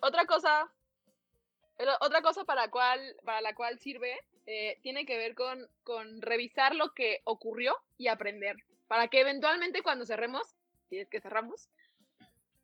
[0.00, 0.70] otra cosa,
[2.00, 6.74] otra cosa para, cual, para la cual sirve eh, tiene que ver con, con revisar
[6.74, 8.56] lo que ocurrió y aprender.
[8.86, 10.54] Para que eventualmente cuando cerremos,
[10.88, 11.68] si es que cerramos,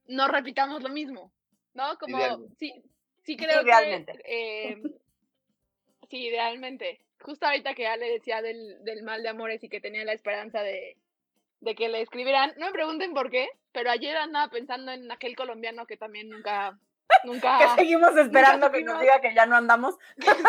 [0.07, 1.33] no repitamos lo mismo.
[1.75, 1.99] ¿No?
[1.99, 2.19] Como,
[2.59, 2.85] sí,
[3.23, 4.13] sí creo idealmente.
[4.13, 4.73] que...
[4.73, 4.83] Eh,
[6.13, 7.01] sí, idealmente.
[7.21, 10.13] Justo ahorita que ya le decía del, del mal de amores y que tenía la
[10.13, 10.99] esperanza de,
[11.61, 12.53] de que le escribieran.
[12.59, 16.79] No me pregunten por qué, pero ayer andaba pensando en aquel colombiano que también nunca.
[17.25, 19.97] Nunca, que seguimos esperando que nos diga que ya no andamos.
[20.17, 20.41] Exacto.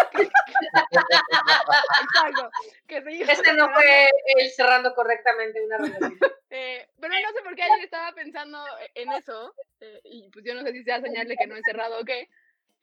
[2.87, 6.17] Que este no fue él cerrando correctamente una relación.
[6.49, 8.63] Eh, pero no sé por qué ayer estaba pensando
[8.95, 9.53] en eso.
[9.81, 12.05] Eh, y pues yo no sé si sea señal de que no he cerrado o
[12.05, 12.29] qué.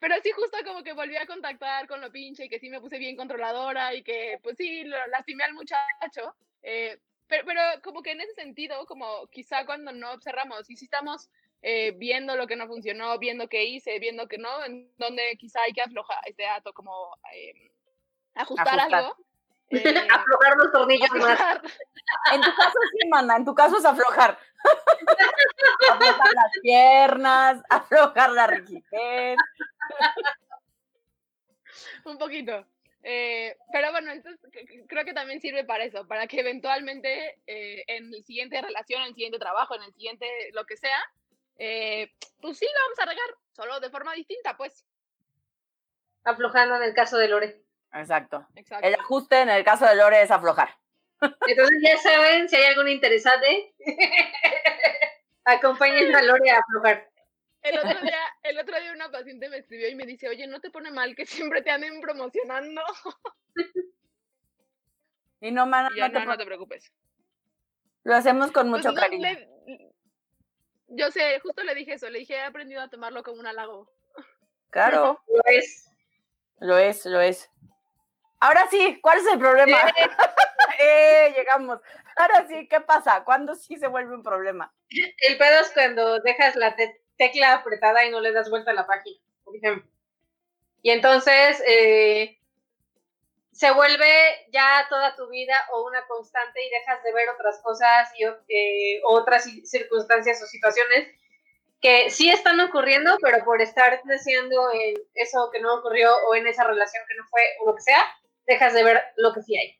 [0.01, 2.81] Pero sí, justo como que volví a contactar con lo pinche y que sí me
[2.81, 6.35] puse bien controladora y que, pues sí, lo lastimé al muchacho.
[6.63, 10.85] Eh, pero, pero como que en ese sentido, como quizá cuando no observamos y si
[10.85, 11.29] estamos
[11.61, 15.61] eh, viendo lo que no funcionó, viendo qué hice, viendo que no, en donde quizá
[15.61, 17.71] hay que aflojar este dato, como eh,
[18.33, 19.15] ajustar, algo.
[19.71, 21.39] Eh, aflojar los tornillos más.
[22.33, 24.37] En tu caso sí, mana, en tu caso es aflojar.
[25.91, 29.37] aflojar las piernas, aflojar la rigidez.
[32.03, 32.65] Un poquito.
[33.03, 34.39] Eh, pero bueno, entonces
[34.87, 39.07] creo que también sirve para eso, para que eventualmente eh, en el siguiente relación, en
[39.09, 40.99] el siguiente trabajo, en el siguiente lo que sea,
[41.57, 44.85] eh, pues sí, lo vamos a regar, solo de forma distinta, pues.
[46.23, 47.61] Aflojando en el caso de Lore.
[47.93, 48.47] Exacto.
[48.81, 50.69] El ajuste en el caso de Lore es aflojar.
[51.47, 53.73] Entonces ya saben, si hay algún interesante,
[55.45, 57.09] acompañen a Lore a aflojar.
[57.61, 60.59] El otro, día, el otro día una paciente me escribió y me dice, oye, ¿no
[60.59, 62.81] te pone mal que siempre te anden promocionando?
[65.41, 66.91] Y no, mana, no, te, no, te preocupes.
[68.03, 69.27] Lo hacemos con mucho pues cariño.
[70.87, 73.91] yo sé, justo le dije eso, le dije, he aprendido a tomarlo como un halago.
[74.69, 75.21] Claro.
[75.27, 75.89] lo es.
[76.59, 77.49] Lo es, lo es.
[78.41, 79.77] Ahora sí, ¿cuál es el problema?
[80.79, 81.33] Eh.
[81.35, 81.79] llegamos.
[82.15, 83.23] Ahora sí, ¿qué pasa?
[83.23, 84.73] ¿Cuándo sí se vuelve un problema?
[84.89, 86.75] El pedo es cuando dejas la
[87.17, 89.87] tecla apretada y no le das vuelta a la página, por ejemplo.
[90.81, 92.39] Y entonces eh,
[93.51, 98.09] se vuelve ya toda tu vida o una constante y dejas de ver otras cosas
[98.17, 101.09] y eh, otras circunstancias o situaciones
[101.79, 106.47] que sí están ocurriendo, pero por estar deseando en eso que no ocurrió o en
[106.47, 108.03] esa relación que no fue o lo que sea,
[108.47, 109.77] dejas de ver lo que sí hay.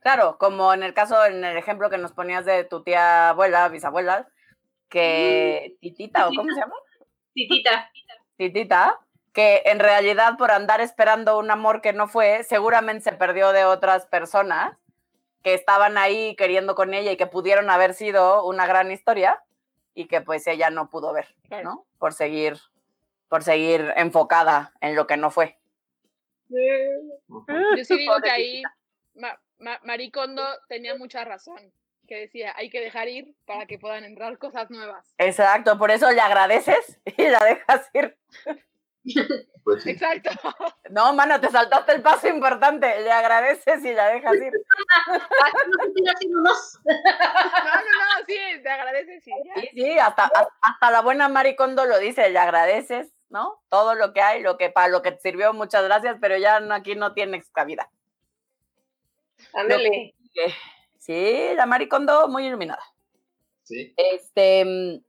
[0.00, 3.68] Claro, como en el caso, en el ejemplo que nos ponías de tu tía abuela,
[3.68, 4.28] bisabuela,
[4.88, 5.80] que mm.
[5.80, 6.76] Titita, ¿o cómo se llama?
[7.34, 7.90] Titita.
[8.36, 9.00] Titita,
[9.32, 13.64] que en realidad por andar esperando un amor que no fue, seguramente se perdió de
[13.64, 14.76] otras personas
[15.42, 19.42] que estaban ahí queriendo con ella y que pudieron haber sido una gran historia
[19.94, 21.84] y que pues ella no pudo ver, ¿no?
[21.98, 22.58] Por seguir,
[23.28, 25.58] por seguir enfocada en lo que no fue.
[26.48, 28.62] Yo sí digo que ahí
[29.82, 31.72] Maricondo tenía mucha razón
[32.06, 35.14] que decía, hay que dejar ir para que puedan entrar cosas nuevas.
[35.18, 38.16] Exacto, por eso le agradeces y la dejas ir.
[39.62, 40.30] Pues Exacto.
[40.90, 43.00] No, mano, te saltaste el paso importante.
[43.00, 44.52] Le agradeces y la dejas ir.
[45.08, 46.52] no, no, no,
[48.26, 49.54] sí, te agradeces y ya.
[49.60, 50.30] Sí, sí, hasta,
[50.60, 53.62] hasta la buena Maricondo lo dice, le agradeces, ¿no?
[53.68, 56.56] Todo lo que hay, lo que para lo que te sirvió, muchas gracias, pero ya
[56.72, 57.90] aquí no tienes cabida.
[59.52, 60.14] Ándale.
[60.98, 62.82] Sí, la Maricondo muy iluminada.
[63.62, 63.94] Sí.
[63.96, 65.00] Este,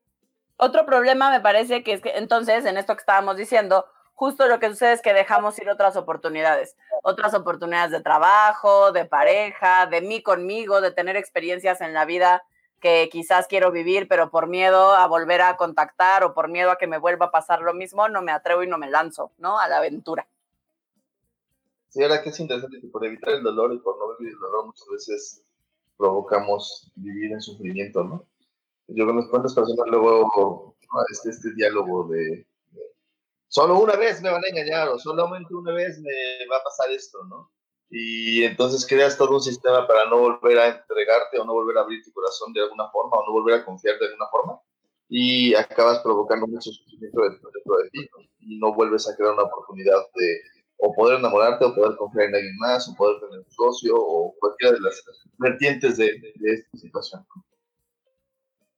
[0.58, 4.60] otro problema me parece que es que entonces, en esto que estábamos diciendo, justo lo
[4.60, 10.02] que sucede es que dejamos ir otras oportunidades, otras oportunidades de trabajo, de pareja, de
[10.02, 12.44] mí conmigo, de tener experiencias en la vida
[12.80, 16.78] que quizás quiero vivir, pero por miedo a volver a contactar o por miedo a
[16.78, 19.60] que me vuelva a pasar lo mismo, no me atrevo y no me lanzo, ¿no?
[19.60, 20.28] A la aventura.
[21.90, 24.40] Sí, ahora que es interesante que por evitar el dolor y por no vivir el
[24.40, 25.44] dolor muchas veces
[25.98, 28.26] provocamos vivir en sufrimiento, ¿no?
[28.88, 30.76] Yo conozco cuántas personas luego,
[31.12, 32.46] este, este diálogo de,
[33.48, 36.92] solo una vez me van a engañar o solamente una vez me va a pasar
[36.92, 37.52] esto, ¿no?
[37.90, 41.82] Y entonces creas todo un sistema para no volver a entregarte o no volver a
[41.82, 44.60] abrir tu corazón de alguna forma o no volver a confiar de alguna forma
[45.10, 48.24] y acabas provocando mucho sufrimiento dentro de ti ¿no?
[48.40, 50.42] y no vuelves a crear una oportunidad de
[50.78, 54.36] o poder enamorarte, o poder confiar en alguien más, o poder tener un socio, o
[54.40, 55.04] cualquiera de las
[55.40, 56.12] vertientes de,
[56.44, 57.26] esta situación.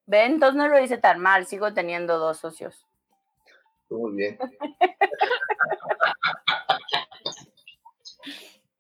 [0.06, 2.88] Ve, entonces no lo hice tan mal, sigo teniendo dos socios.
[3.89, 4.39] Muy bien.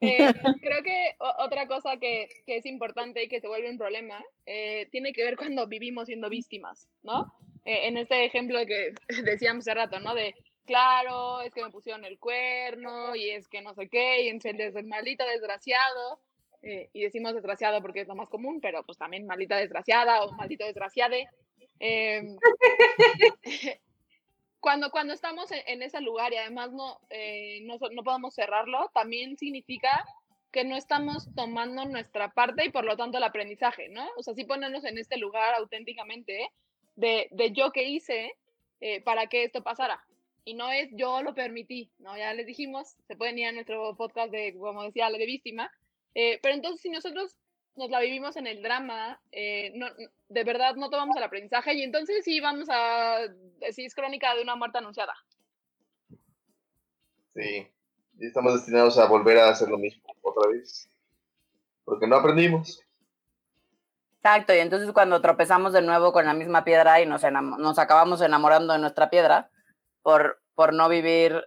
[0.01, 0.17] Eh,
[0.61, 4.87] creo que otra cosa que, que, es importante y que se vuelve un problema eh,
[4.91, 7.33] tiene que ver cuando vivimos siendo víctimas, ¿no?
[7.65, 10.15] Eh, en este ejemplo que decíamos hace rato, ¿no?
[10.15, 10.35] De,
[10.65, 14.39] claro, es que me pusieron el cuerno y es que no sé qué, y en
[14.43, 16.19] el maldito desgraciado,
[16.61, 20.65] y decimos desgraciado porque es lo más común, pero pues también maldita desgraciada o maldito
[20.65, 21.29] desgraciade.
[24.59, 29.37] Cuando, cuando estamos en, ese lugar y además no, eh, no, no, podemos cerrarlo, también
[29.37, 30.05] significa
[30.51, 34.05] que no estamos tomando nuestra parte y por lo tanto el aprendizaje, ¿no?
[34.17, 36.51] O sea, sí ponernos en este lugar auténticamente
[36.95, 38.35] de, de yo que hice
[38.81, 40.03] eh, para que esto pasara.
[40.45, 42.17] Y no es yo lo permití, ¿no?
[42.17, 45.71] Ya les dijimos, se pueden ir a nuestro podcast de, como decía, la de víctima.
[46.15, 47.35] Eh, pero entonces, si nosotros
[47.75, 49.87] nos la vivimos en el drama, eh, no,
[50.27, 53.19] de verdad no tomamos el aprendizaje y entonces sí vamos a
[53.59, 55.13] decir es crónica de una muerte anunciada.
[57.35, 57.67] Sí,
[58.19, 60.89] y estamos destinados a volver a hacer lo mismo otra vez,
[61.85, 62.83] porque no aprendimos.
[64.17, 68.21] Exacto, y entonces cuando tropezamos de nuevo con la misma piedra y nos, nos acabamos
[68.21, 69.49] enamorando de nuestra piedra
[70.01, 71.41] por, por no vivir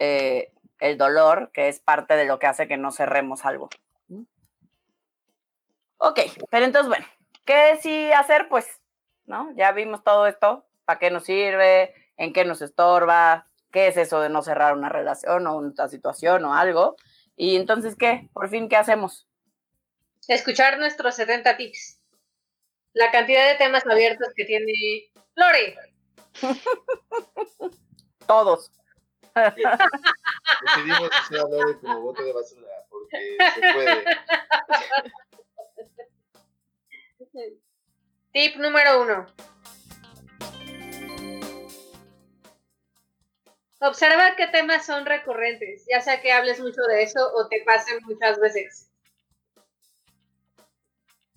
[0.00, 3.68] eh, el dolor, que es parte de lo que hace que no cerremos algo.
[5.98, 7.06] Ok, pero entonces, bueno,
[7.44, 8.48] ¿qué sí hacer?
[8.48, 8.66] Pues,
[9.24, 9.52] ¿no?
[9.56, 11.94] Ya vimos todo esto, ¿para qué nos sirve?
[12.16, 13.46] ¿En qué nos estorba?
[13.72, 16.96] ¿Qué es eso de no cerrar una relación o una situación o algo?
[17.36, 18.28] Y entonces, ¿qué?
[18.32, 19.26] Por fin, ¿qué hacemos?
[20.28, 22.00] Escuchar nuestros 70 tips.
[22.94, 25.76] La cantidad de temas abiertos que tiene Lore.
[28.26, 28.72] Todos.
[29.34, 34.04] Decidimos hacer a Lore como bote de basura, porque se puede.
[38.32, 39.26] Tip número uno.
[43.80, 47.98] Observa qué temas son recurrentes, ya sea que hables mucho de eso o te pasen
[48.04, 48.90] muchas veces.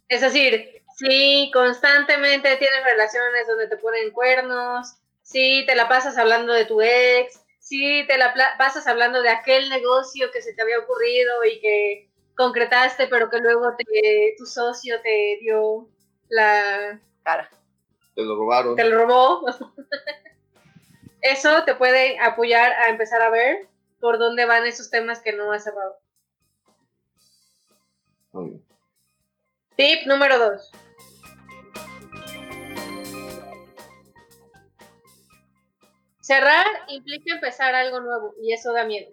[0.07, 6.53] Es decir, si constantemente tienes relaciones donde te ponen cuernos, si te la pasas hablando
[6.53, 10.79] de tu ex, si te la pasas hablando de aquel negocio que se te había
[10.79, 12.08] ocurrido y que
[12.39, 15.89] concretaste, pero que luego te, tu socio te dio
[16.29, 17.49] la cara.
[18.15, 18.77] Te lo robaron.
[18.77, 19.45] Te lo robó.
[21.21, 23.67] Eso te puede apoyar a empezar a ver
[23.99, 25.99] por dónde van esos temas que no has cerrado.
[29.75, 30.71] Tip número dos.
[36.21, 39.11] Cerrar implica empezar algo nuevo y eso da miedo.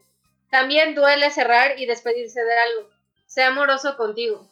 [0.49, 2.96] También duele cerrar y despedirse de algo
[3.37, 4.49] sea amoroso contigo.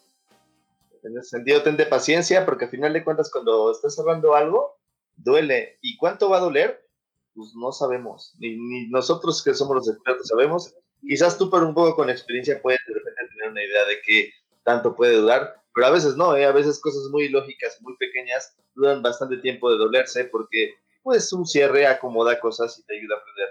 [1.03, 4.77] En ese sentido, ten de paciencia, porque al final de cuentas, cuando estás cerrando algo,
[5.17, 5.79] duele.
[5.81, 6.87] ¿Y cuánto va a doler?
[7.35, 8.35] Pues no sabemos.
[8.39, 10.75] Ni, nosotros que somos los expertos sabemos.
[11.01, 14.31] Quizás tú, por un poco con experiencia, puedes de repente tener una idea de qué
[14.65, 16.45] tanto puede durar, pero a veces no, ¿eh?
[16.45, 21.47] a veces cosas muy lógicas, muy pequeñas, duran bastante tiempo de dolerse porque pues un
[21.47, 23.49] cierre acomoda cosas y te ayuda a aprender.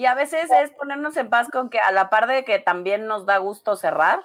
[0.00, 3.06] Y a veces es ponernos en paz con que a la par de que también
[3.06, 4.24] nos da gusto cerrar,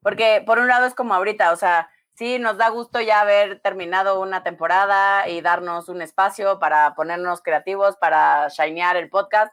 [0.00, 3.58] porque por un lado es como ahorita, o sea, sí, nos da gusto ya haber
[3.58, 9.52] terminado una temporada y darnos un espacio para ponernos creativos, para shinear el podcast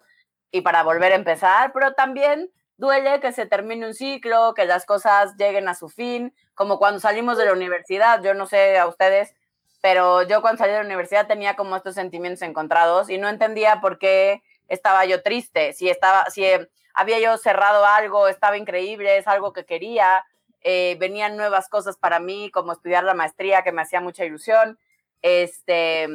[0.51, 4.85] y para volver a empezar, pero también duele que se termine un ciclo, que las
[4.85, 8.85] cosas lleguen a su fin, como cuando salimos de la universidad, yo no sé a
[8.85, 9.33] ustedes,
[9.81, 13.81] pero yo cuando salí de la universidad tenía como estos sentimientos encontrados y no entendía
[13.81, 19.17] por qué estaba yo triste, si, estaba, si eh, había yo cerrado algo, estaba increíble,
[19.17, 20.25] es algo que quería,
[20.61, 24.79] eh, venían nuevas cosas para mí, como estudiar la maestría, que me hacía mucha ilusión,
[25.21, 26.07] este,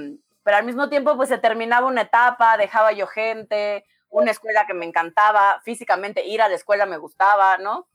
[0.43, 4.75] pero al mismo tiempo pues se terminaba una etapa, dejaba yo gente, una escuela que
[4.75, 7.88] me encantaba, físicamente ir a la escuela me gustaba, ¿no?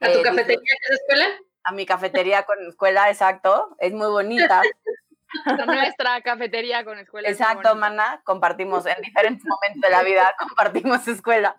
[0.00, 0.58] ¿A tu eh, cafetería
[0.88, 1.26] de escuela?
[1.64, 4.62] A mi cafetería con escuela, exacto, es muy bonita.
[5.66, 7.28] Nuestra cafetería con escuela.
[7.28, 11.56] Exacto, Mana, compartimos en diferentes momentos de la vida, compartimos escuela.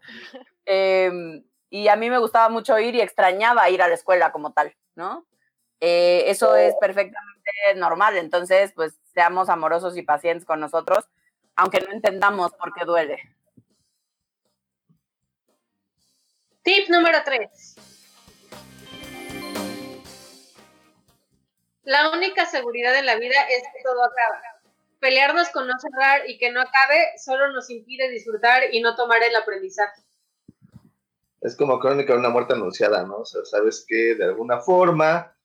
[0.65, 4.53] Em, y a mí me gustaba mucho ir y extrañaba ir a la escuela como
[4.53, 5.25] tal, ¿no?
[5.79, 11.05] Eh, eso es perfectamente normal, entonces, pues seamos amorosos y pacientes con nosotros,
[11.55, 13.19] aunque no entendamos por qué duele.
[16.63, 17.94] Tip número 3.
[21.85, 24.41] La única seguridad en la vida es que todo acaba.
[24.99, 29.21] Pelearnos con no cerrar y que no acabe solo nos impide disfrutar y no tomar
[29.21, 30.01] el aprendizaje.
[31.41, 33.17] Es como crónica de una muerte anunciada, ¿no?
[33.17, 35.35] O sea, sabes que de alguna forma,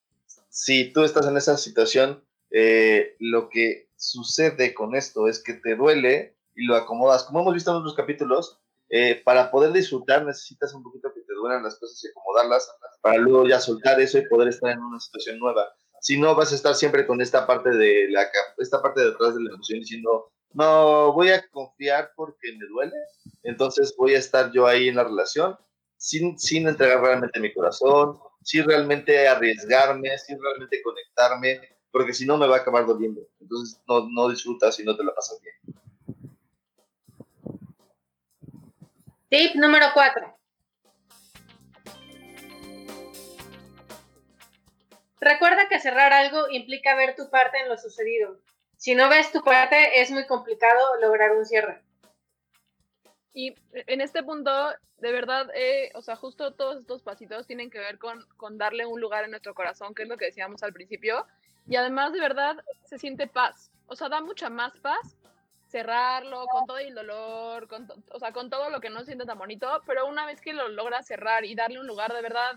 [0.48, 5.76] si tú estás en esa situación, eh, lo que sucede con esto es que te
[5.76, 7.24] duele y lo acomodas.
[7.24, 11.34] Como hemos visto en otros capítulos, eh, para poder disfrutar necesitas un poquito que te
[11.34, 12.68] duelan las cosas y acomodarlas
[13.00, 15.72] para luego ya soltar eso y poder estar en una situación nueva.
[16.00, 18.26] Si no, vas a estar siempre con esta parte de la
[18.58, 22.96] esta parte de atrás de la emoción diciendo, no, voy a confiar porque me duele,
[23.42, 25.56] entonces voy a estar yo ahí en la relación
[25.96, 31.60] sin, sin entregar realmente mi corazón, sin realmente arriesgarme, sin realmente conectarme,
[31.92, 33.20] porque si no me va a acabar doliendo.
[33.38, 35.54] Entonces no, no disfrutas y no te la pasas bien.
[39.28, 40.39] Tip número 4.
[45.20, 48.38] Recuerda que cerrar algo implica ver tu parte en lo sucedido.
[48.76, 51.82] Si no ves tu parte, es muy complicado lograr un cierre.
[53.34, 54.50] Y en este punto,
[54.98, 59.00] de verdad, eh, o sea, justo todos estos pasitos tienen que ver con, darle un
[59.00, 61.26] lugar en nuestro corazón, que es lo que decíamos al principio.
[61.68, 63.70] Y además, de verdad, se siente paz.
[63.86, 65.18] O sea, da mucha más paz
[65.68, 69.38] cerrarlo con todo el dolor, con o sea, con todo lo que no siente tan
[69.38, 72.56] bonito, pero una vez que lo logras cerrar y darle un lugar, de verdad,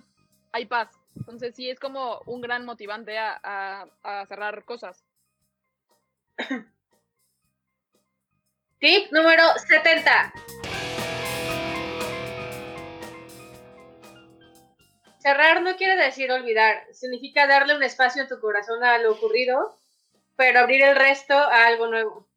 [0.51, 1.02] hay paz.
[1.15, 5.03] Entonces sí es como un gran motivante a, a cerrar cosas.
[8.79, 10.33] Tip número 70.
[15.19, 19.79] Cerrar no quiere decir olvidar, significa darle un espacio en tu corazón a lo ocurrido,
[20.35, 22.27] pero abrir el resto a algo nuevo.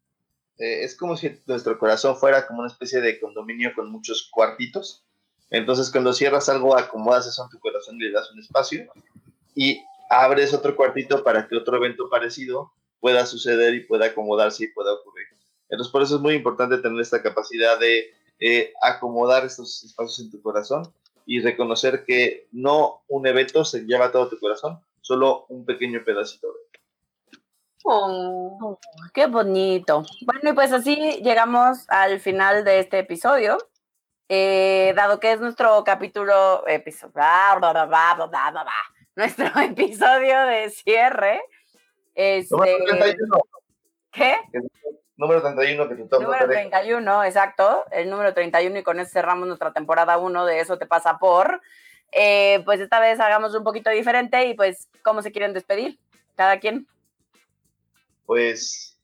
[0.57, 5.06] Eh, es como si nuestro corazón fuera como una especie de condominio con muchos cuartitos.
[5.49, 8.85] Entonces, cuando cierras algo, acomodas eso en tu corazón y le das un espacio
[9.55, 14.67] y abres otro cuartito para que otro evento parecido pueda suceder y pueda acomodarse y
[14.67, 15.27] pueda ocurrir.
[15.69, 20.31] Entonces, por eso es muy importante tener esta capacidad de eh, acomodar estos espacios en
[20.31, 20.91] tu corazón
[21.25, 26.47] y reconocer que no un evento se lleva todo tu corazón, solo un pequeño pedacito
[26.47, 26.67] de
[27.89, 28.77] Oh,
[29.13, 30.03] qué bonito.
[30.25, 33.57] Bueno, y pues así llegamos al final de este episodio.
[34.29, 37.13] Eh, dado que es nuestro capítulo, episodio,
[39.15, 41.41] nuestro episodio de cierre.
[42.15, 43.37] Este, número 31.
[44.11, 44.35] ¿Qué?
[45.15, 47.85] Número 31 que Número 31, exacto.
[47.91, 51.61] El número 31 y con eso cerramos nuestra temporada 1 de Eso te pasa por.
[52.11, 55.99] Eh, pues esta vez hagamos un poquito diferente y pues, ¿cómo se quieren despedir?
[56.35, 56.87] Cada quien
[58.27, 58.99] pues,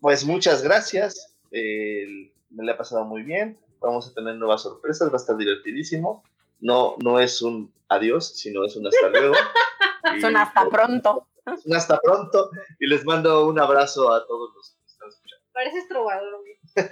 [0.00, 1.36] pues muchas gracias.
[1.50, 3.58] me la he pasado muy bien.
[3.80, 6.22] Vamos a tener nuevas sorpresas, va a estar divertidísimo.
[6.60, 9.34] No, no es un adiós, sino es un hasta luego.
[10.16, 11.26] es un hasta pronto.
[11.46, 12.50] Es un hasta pronto.
[12.78, 15.44] Y les mando un abrazo a todos los que están escuchando.
[15.52, 16.44] Pareces trovador,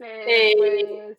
[0.00, 1.18] eh, pues,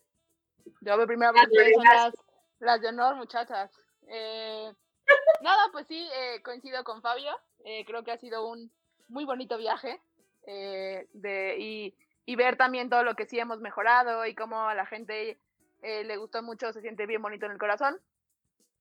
[0.80, 2.12] yo me primero son las,
[2.58, 3.70] las de honor, muchachas.
[4.08, 4.72] Eh,
[5.42, 7.32] Nada, pues sí, eh, coincido con Fabio.
[7.64, 8.70] Eh, creo que ha sido un
[9.08, 10.00] muy bonito viaje
[10.46, 11.94] eh, de, y,
[12.26, 15.38] y, ver también todo lo que sí hemos mejorado y cómo a la gente
[15.82, 18.00] le gustó mucho, se siente bien bonito en el corazón.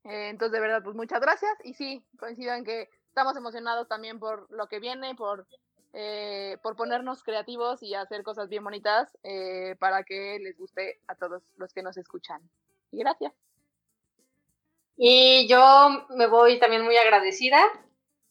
[0.03, 1.51] entonces, de verdad, pues muchas gracias.
[1.63, 5.47] Y sí, coincido en que estamos emocionados también por lo que viene, por,
[6.61, 9.17] por ponernos creativos y hacer cosas bien bonitas
[9.79, 12.47] para que les guste a todos los que nos escuchan.
[12.91, 13.33] Y gracias.
[15.03, 17.59] Y yo me voy también muy agradecida.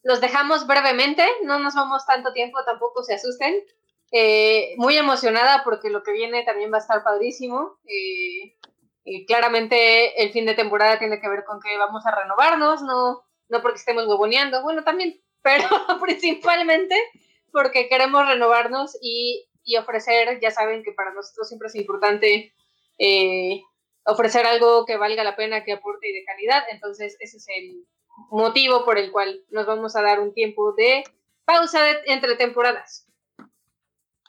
[0.03, 3.55] Los dejamos brevemente, no nos vamos tanto tiempo, tampoco se asusten.
[4.13, 7.79] Eh, muy emocionada porque lo que viene también va a estar padrísimo.
[7.85, 8.55] Eh,
[9.03, 13.23] y claramente el fin de temporada tiene que ver con que vamos a renovarnos, no,
[13.49, 15.67] no porque estemos huevoneando, bueno, también, pero
[16.01, 16.95] principalmente
[17.51, 22.53] porque queremos renovarnos y, y, ofrecer, ya saben que para nosotros siempre es importante
[22.97, 23.61] eh,
[24.05, 26.63] ofrecer algo que valga la pena, que aporte y de calidad.
[26.71, 27.85] Entonces, ese es el
[28.29, 31.03] motivo por el cual nos vamos a dar un tiempo de
[31.45, 33.07] pausa entre temporadas.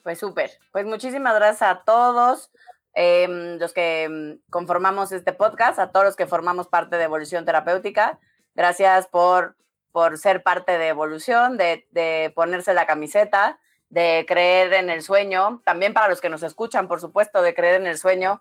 [0.03, 0.51] Pues súper.
[0.73, 2.51] Pues muchísimas gracias a todos
[2.95, 7.45] em, los que em, conformamos este podcast, a todos los que formamos parte de Evolución
[7.45, 8.19] Terapéutica.
[8.55, 9.57] Gracias por,
[9.93, 15.63] por ser parte de Evolución, de, de ponerse la camiseta, de creer en el sueño.
[15.65, 18.41] También para los que nos escuchan, por supuesto, de creer en el sueño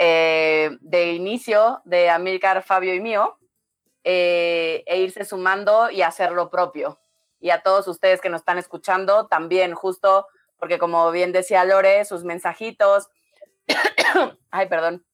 [0.00, 3.36] eh, de inicio de Amílcar, Fabio y mío,
[4.10, 6.98] eh, e irse sumando y hacer lo propio.
[7.40, 10.26] Y a todos ustedes que nos están escuchando también, justo
[10.58, 13.10] porque como bien decía Lore, sus mensajitos,
[14.50, 15.04] ay, perdón,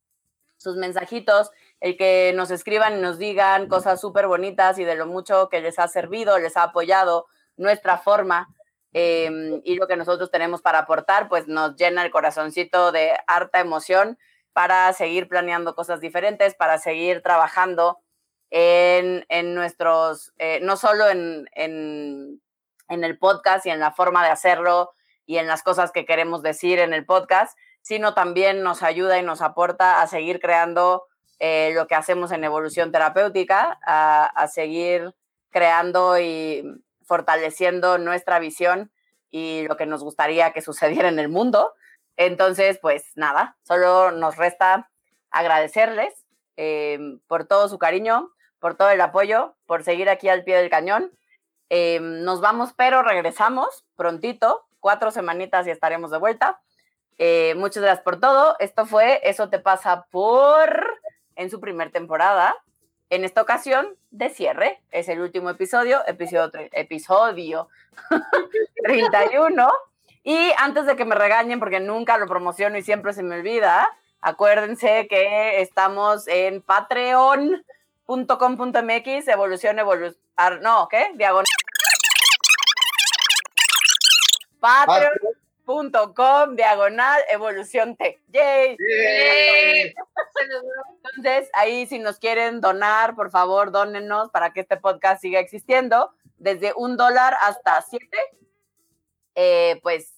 [0.58, 5.06] sus mensajitos, el que nos escriban y nos digan cosas súper bonitas y de lo
[5.06, 7.26] mucho que les ha servido, les ha apoyado
[7.56, 8.46] nuestra forma
[8.92, 13.58] em, y lo que nosotros tenemos para aportar, pues nos llena el corazoncito de harta
[13.58, 14.18] emoción
[14.52, 17.98] para seguir planeando cosas diferentes, para seguir trabajando
[18.56, 22.40] en, nuestros, eh, no solo en, en
[22.88, 24.92] el podcast y en la forma de hacerlo
[25.26, 29.22] y en las cosas que queremos decir en el podcast, sino también nos ayuda y
[29.22, 31.06] nos aporta a seguir creando
[31.38, 35.14] eh, lo que hacemos en evolución terapéutica, a, seguir
[35.50, 36.64] creando y
[37.04, 38.90] fortaleciendo nuestra visión
[39.30, 41.74] y lo que nos gustaría que sucediera en el mundo.
[42.16, 44.90] Entonces, pues nada, solo nos resta
[45.30, 46.14] agradecerles
[46.56, 48.30] eh, por todo su cariño,
[48.64, 51.12] por todo el apoyo, por seguir aquí al pie del cañón.
[51.68, 56.62] Eh, nos vamos, pero regresamos prontito, cuatro semanitas y estaremos de vuelta.
[57.18, 58.56] Eh, muchas gracias por todo.
[58.60, 60.98] Esto fue Eso te pasa por
[61.36, 62.56] en su primer temporada.
[63.10, 67.68] En esta ocasión, de cierre, es el último episodio, episodio, episodio
[68.82, 69.68] 31.
[70.22, 73.86] Y antes de que me regañen, porque nunca lo promociono y siempre se me olvida,
[74.22, 76.62] acuérdense que estamos en
[78.06, 80.20] patreon.com.mx, evolución, evolución,
[80.62, 81.10] no, ¿qué?
[81.14, 81.46] Diagonal.
[84.60, 88.20] Patreon.com, diagonal, evolución T.
[88.28, 88.76] ¡Yay!
[91.04, 96.12] Entonces, ahí si nos quieren donar, por favor, dónennos para que este podcast siga existiendo.
[96.36, 98.18] Desde un dólar hasta siete.
[99.34, 100.12] Eh, pues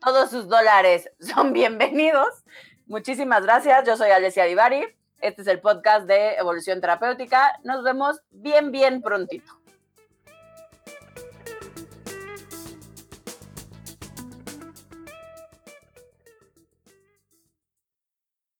[0.00, 2.44] todos sus dólares son bienvenidos.
[2.86, 3.86] Muchísimas gracias.
[3.86, 4.97] Yo soy Alessia Divari.
[5.20, 7.58] Este es el podcast de Evolución Terapéutica.
[7.64, 9.57] Nos vemos bien, bien prontito.